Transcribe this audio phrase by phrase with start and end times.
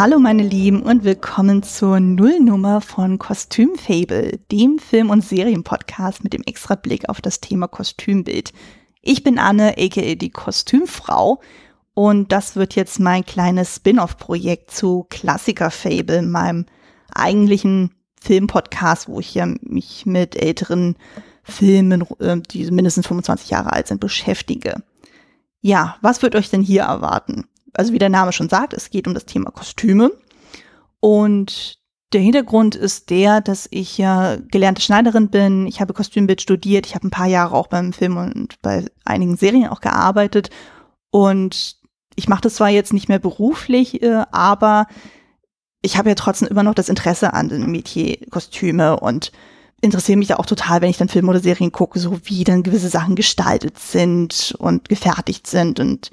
[0.00, 6.44] Hallo meine Lieben und willkommen zur Nullnummer von Kostümfable, dem Film- und Serienpodcast mit dem
[6.44, 8.52] extra Blick auf das Thema Kostümbild.
[9.02, 11.40] Ich bin Anne, aka die Kostümfrau
[11.94, 16.66] und das wird jetzt mein kleines Spin-off-Projekt zu Klassiker-Fable, meinem
[17.12, 20.94] eigentlichen Filmpodcast, wo ich ja mich mit älteren
[21.42, 24.76] Filmen, äh, die mindestens 25 Jahre alt sind, beschäftige.
[25.60, 27.48] Ja, was wird euch denn hier erwarten?
[27.74, 30.10] Also wie der Name schon sagt, es geht um das Thema Kostüme.
[31.00, 31.78] Und
[32.12, 35.66] der Hintergrund ist der, dass ich ja gelernte Schneiderin bin.
[35.66, 36.86] Ich habe Kostümbild studiert.
[36.86, 40.50] Ich habe ein paar Jahre auch beim Film und bei einigen Serien auch gearbeitet.
[41.10, 41.76] Und
[42.16, 44.86] ich mache das zwar jetzt nicht mehr beruflich, äh, aber
[45.82, 49.30] ich habe ja trotzdem immer noch das Interesse an den Metier-Kostüme und
[49.80, 52.64] interessiere mich da auch total, wenn ich dann Filme oder Serien gucke, so wie dann
[52.64, 55.78] gewisse Sachen gestaltet sind und gefertigt sind.
[55.78, 56.10] Und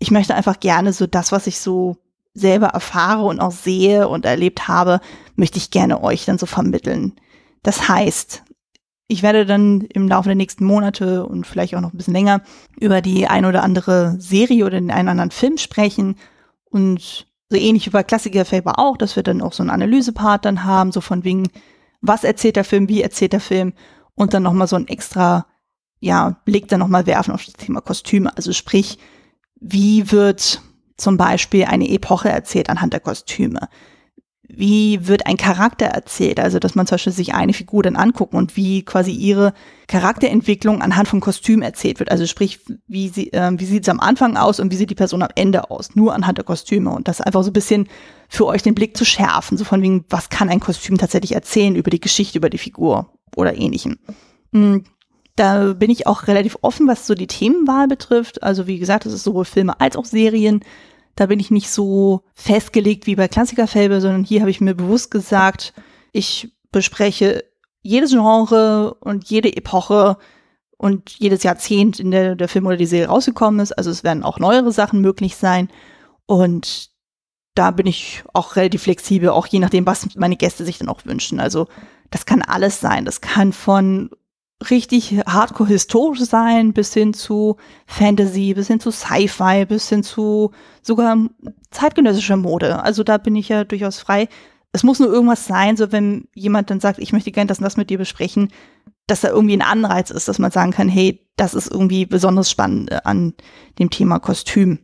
[0.00, 1.96] ich möchte einfach gerne so das, was ich so
[2.34, 5.00] selber erfahre und auch sehe und erlebt habe,
[5.36, 7.14] möchte ich gerne euch dann so vermitteln.
[7.62, 8.42] Das heißt,
[9.08, 12.42] ich werde dann im Laufe der nächsten Monate und vielleicht auch noch ein bisschen länger
[12.78, 16.16] über die ein oder andere Serie oder den einen oder anderen Film sprechen
[16.64, 20.44] und so ähnlich wie bei Klassiker Faber auch, dass wir dann auch so einen Analysepart
[20.44, 21.48] dann haben, so von wegen,
[22.00, 23.74] was erzählt der Film, wie erzählt der Film
[24.14, 25.46] und dann nochmal so ein extra,
[25.98, 28.34] ja, Blick dann nochmal werfen auf das Thema Kostüme.
[28.36, 28.98] Also sprich,
[29.60, 30.62] wie wird
[30.96, 33.68] zum Beispiel eine Epoche erzählt anhand der Kostüme?
[34.52, 36.40] Wie wird ein Charakter erzählt?
[36.40, 39.52] Also, dass man zum Beispiel sich eine Figur dann angucken und wie quasi ihre
[39.86, 42.10] Charakterentwicklung anhand von Kostüm erzählt wird.
[42.10, 44.96] Also sprich, wie, sie, äh, wie sieht es am Anfang aus und wie sieht die
[44.96, 45.94] Person am Ende aus?
[45.94, 46.90] Nur anhand der Kostüme.
[46.90, 47.88] Und das einfach so ein bisschen
[48.28, 49.56] für euch den Blick zu schärfen.
[49.56, 53.12] So von wegen, was kann ein Kostüm tatsächlich erzählen über die Geschichte, über die Figur
[53.36, 53.98] oder ähnlichem.
[54.50, 54.84] Mhm.
[55.40, 58.42] Da bin ich auch relativ offen, was so die Themenwahl betrifft.
[58.42, 60.62] Also wie gesagt, es ist sowohl Filme als auch Serien.
[61.16, 65.10] Da bin ich nicht so festgelegt wie bei Klassikerfilme, sondern hier habe ich mir bewusst
[65.10, 65.72] gesagt,
[66.12, 67.42] ich bespreche
[67.80, 70.18] jedes Genre und jede Epoche
[70.76, 73.72] und jedes Jahrzehnt, in der der Film oder die Serie rausgekommen ist.
[73.72, 75.70] Also es werden auch neuere Sachen möglich sein.
[76.26, 76.90] Und
[77.54, 81.06] da bin ich auch relativ flexibel, auch je nachdem, was meine Gäste sich dann auch
[81.06, 81.40] wünschen.
[81.40, 81.66] Also
[82.10, 83.06] das kann alles sein.
[83.06, 84.10] Das kann von
[84.68, 87.56] richtig hardcore historisch sein, bis hin zu
[87.86, 90.50] Fantasy, bis hin zu Sci-Fi, bis hin zu
[90.82, 91.16] sogar
[91.70, 92.82] zeitgenössischer Mode.
[92.82, 94.28] Also da bin ich ja durchaus frei.
[94.72, 97.64] Es muss nur irgendwas sein, so wenn jemand dann sagt, ich möchte gerne das und
[97.64, 98.50] das mit dir besprechen,
[99.06, 102.50] dass da irgendwie ein Anreiz ist, dass man sagen kann, hey, das ist irgendwie besonders
[102.50, 103.34] spannend äh, an
[103.78, 104.78] dem Thema Kostüm.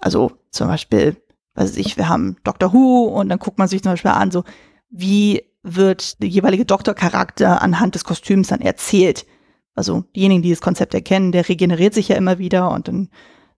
[0.00, 1.16] Also zum Beispiel,
[1.54, 4.44] weiß ich, wir haben Doctor Who und dann guckt man sich zum Beispiel an, so
[4.88, 9.26] wie wird der jeweilige Doktorcharakter anhand des Kostüms dann erzählt.
[9.74, 13.08] Also diejenigen, die das Konzept erkennen, der regeneriert sich ja immer wieder und dann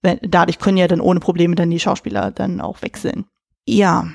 [0.03, 3.25] wenn, dadurch können ja dann ohne Probleme dann die Schauspieler dann auch wechseln.
[3.65, 4.09] Ja,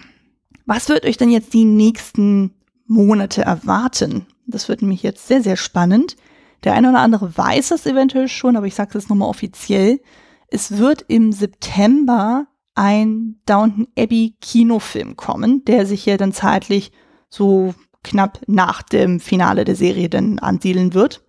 [0.66, 2.54] was wird euch denn jetzt die nächsten
[2.86, 4.28] Monate erwarten?
[4.46, 6.18] Das wird nämlich jetzt sehr, sehr spannend.
[6.64, 10.02] Der eine oder andere weiß das eventuell schon, aber ich sage es nochmal offiziell.
[10.50, 16.92] Es wird im September ein Downton Abbey Kinofilm kommen, der sich ja dann zeitlich
[17.30, 17.74] so
[18.04, 21.24] knapp nach dem Finale der Serie dann ansiedeln wird.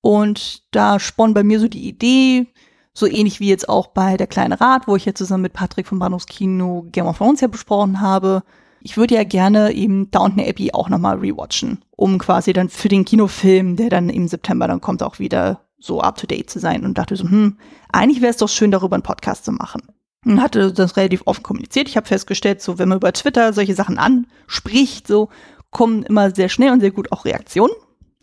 [0.00, 2.48] Und da spann bei mir so die Idee,
[2.92, 5.86] so ähnlich wie jetzt auch bei Der kleine Rat, wo ich ja zusammen mit Patrick
[5.86, 8.42] vom Bahnhofskino Game of Thrones ja besprochen habe.
[8.80, 13.06] Ich würde ja gerne eben Downton Abbey auch nochmal rewatchen, um quasi dann für den
[13.06, 16.84] Kinofilm, der dann im September dann kommt, auch wieder so up to date zu sein
[16.84, 17.58] und dachte so, hm,
[17.92, 19.93] eigentlich wäre es doch schön, darüber einen Podcast zu machen
[20.24, 21.88] und hatte das relativ offen kommuniziert.
[21.88, 25.28] Ich habe festgestellt, so wenn man über Twitter solche Sachen anspricht, so
[25.70, 27.72] kommen immer sehr schnell und sehr gut auch Reaktionen.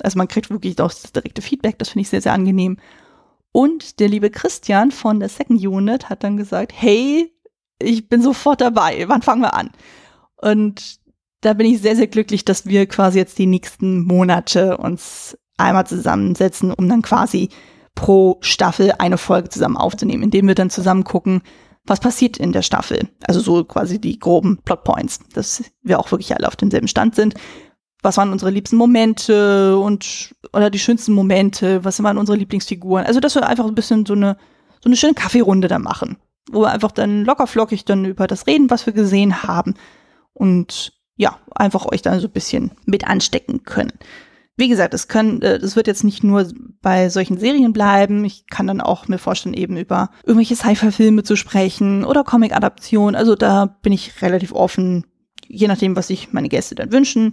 [0.02, 2.78] Also man kriegt wirklich auch das direkte Feedback, das finde ich sehr, sehr angenehm.
[3.52, 7.32] Und der liebe Christian von der Second Unit hat dann gesagt, hey,
[7.80, 9.72] ich bin sofort dabei, wann fangen wir an?
[10.38, 11.00] Und
[11.42, 15.86] da bin ich sehr, sehr glücklich, dass wir quasi jetzt die nächsten Monate uns einmal
[15.86, 17.50] zusammensetzen, um dann quasi
[17.96, 21.42] pro Staffel eine Folge zusammen aufzunehmen, indem wir dann zusammen gucken,
[21.86, 23.10] was passiert in der Staffel.
[23.24, 27.36] Also so quasi die groben Plotpoints, dass wir auch wirklich alle auf demselben Stand sind.
[28.04, 31.84] Was waren unsere liebsten Momente und oder die schönsten Momente?
[31.84, 33.06] Was waren unsere Lieblingsfiguren?
[33.06, 34.38] Also dass wir einfach ein bisschen so eine
[34.84, 36.18] so eine schöne Kaffeerunde da machen,
[36.52, 39.76] wo wir einfach dann lockerflockig dann über das reden, was wir gesehen haben
[40.34, 43.94] und ja einfach euch dann so ein bisschen mit anstecken können
[44.62, 46.48] wie gesagt, es können, äh, es wird jetzt nicht nur
[46.82, 48.24] bei solchen Serien bleiben.
[48.24, 53.16] Ich kann dann auch mir vorstellen, eben über irgendwelche Sci-Fi-Filme zu sprechen oder Comic-Adaptionen.
[53.16, 55.06] Also da bin ich relativ offen,
[55.48, 57.32] je nachdem, was sich meine Gäste dann wünschen.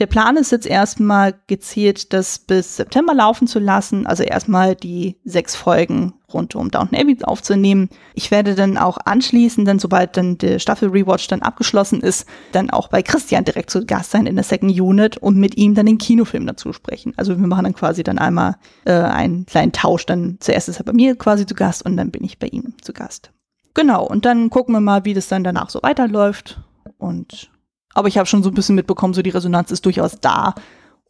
[0.00, 4.06] Der Plan ist jetzt erstmal gezielt, das bis September laufen zu lassen.
[4.06, 7.88] Also erstmal die sechs Folgen rund um Downton Abbey aufzunehmen.
[8.14, 12.70] Ich werde dann auch anschließend, dann sobald dann der Staffel Rewatch dann abgeschlossen ist, dann
[12.70, 15.86] auch bei Christian direkt zu Gast sein in der Second Unit und mit ihm dann
[15.86, 17.14] den Kinofilm dazu sprechen.
[17.16, 20.06] Also wir machen dann quasi dann einmal äh, einen kleinen Tausch.
[20.06, 22.74] Dann zuerst ist er bei mir quasi zu Gast und dann bin ich bei ihm
[22.82, 23.30] zu Gast.
[23.74, 26.60] Genau, und dann gucken wir mal, wie das dann danach so weiterläuft.
[26.98, 27.50] Und
[27.94, 30.54] aber ich habe schon so ein bisschen mitbekommen, so die Resonanz ist durchaus da.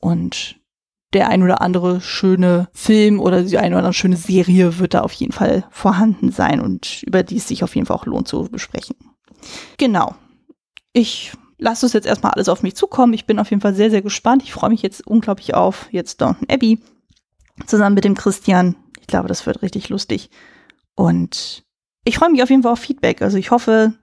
[0.00, 0.56] Und
[1.14, 5.00] der ein oder andere schöne Film oder die eine oder andere schöne Serie wird da
[5.00, 8.28] auf jeden Fall vorhanden sein und über die es sich auf jeden Fall auch lohnt
[8.28, 8.96] zu besprechen.
[9.78, 10.14] Genau.
[10.92, 13.14] Ich lasse es jetzt erstmal alles auf mich zukommen.
[13.14, 14.42] Ich bin auf jeden Fall sehr, sehr gespannt.
[14.42, 16.80] Ich freue mich jetzt unglaublich auf jetzt Downton Abbey
[17.66, 18.76] zusammen mit dem Christian.
[19.00, 20.30] Ich glaube, das wird richtig lustig.
[20.96, 21.64] Und
[22.04, 23.22] ich freue mich auf jeden Fall auf Feedback.
[23.22, 23.94] Also ich hoffe,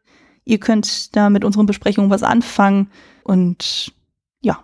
[0.46, 2.90] ihr könnt da mit unseren Besprechungen was anfangen
[3.24, 3.94] und
[4.42, 4.64] ja,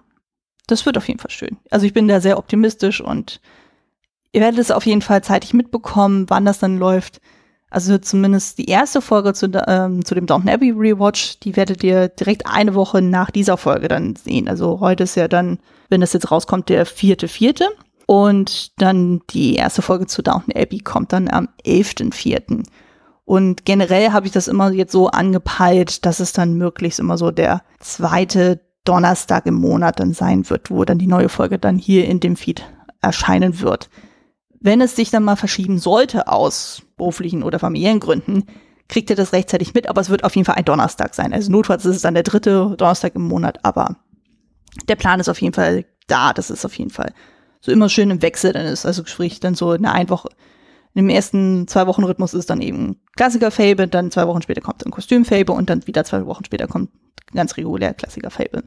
[0.68, 1.58] das wird auf jeden Fall schön.
[1.70, 3.42] Also ich bin da sehr optimistisch und
[4.32, 7.22] ihr werdet es auf jeden Fall zeitig mitbekommen, wann das dann läuft.
[7.70, 12.08] Also zumindest die erste Folge zu, ähm, zu dem Downton Abbey Rewatch, die werdet ihr
[12.08, 14.48] direkt eine Woche nach dieser Folge dann sehen.
[14.48, 15.60] Also heute ist ja dann,
[15.90, 17.68] wenn das jetzt rauskommt, der vierte, vierte.
[18.06, 22.64] Und dann die erste Folge zu Downton Abbey kommt dann am elften, vierten.
[23.28, 27.30] Und generell habe ich das immer jetzt so angepeilt, dass es dann möglichst immer so
[27.30, 32.06] der zweite Donnerstag im Monat dann sein wird, wo dann die neue Folge dann hier
[32.06, 32.64] in dem Feed
[33.02, 33.90] erscheinen wird.
[34.62, 38.46] Wenn es sich dann mal verschieben sollte aus beruflichen oder familiären Gründen,
[38.88, 41.34] kriegt ihr das rechtzeitig mit, aber es wird auf jeden Fall ein Donnerstag sein.
[41.34, 43.98] Also notfalls ist es dann der dritte Donnerstag im Monat, aber
[44.88, 47.12] der Plan ist auf jeden Fall da, das ist auf jeden Fall
[47.60, 48.86] so immer schön im Wechsel dann ist.
[48.86, 50.30] Also sprich dann so eine Einwoche,
[50.94, 54.84] im ersten zwei Wochen Rhythmus ist dann eben Klassiker Fable, dann zwei Wochen später kommt
[54.84, 56.92] dann Kostüm Fable und dann wieder zwei Wochen später kommt
[57.34, 58.64] ganz regulär Klassiker Fable.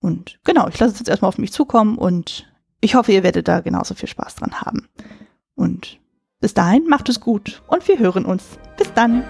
[0.00, 2.48] Und genau, ich lasse es jetzt erstmal auf mich zukommen und
[2.80, 4.88] ich hoffe, ihr werdet da genauso viel Spaß dran haben.
[5.56, 5.98] Und
[6.40, 8.44] bis dahin macht es gut und wir hören uns.
[8.76, 9.24] Bis dann.